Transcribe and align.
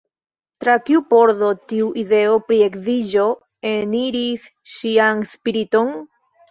Tra 0.63 0.77
kiu 0.87 1.01
pordo 1.13 1.49
tiu 1.73 1.91
ideo 2.05 2.41
pri 2.47 2.59
edzigo 2.71 3.29
eniris 3.77 4.51
ŝian 4.79 5.27
spiriton? 5.37 5.99